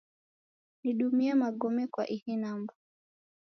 [0.83, 2.73] Nidumie magome kwa ihi namba.